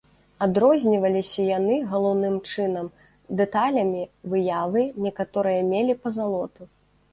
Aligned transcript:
Адрозніваліся 0.45 1.41
яны, 1.57 1.75
галоўным 1.91 2.39
чынам, 2.53 2.89
дэталямі 3.43 4.03
выявы, 4.35 4.81
некаторыя 5.07 5.61
мелі 5.71 6.01
пазалоту. 6.03 6.61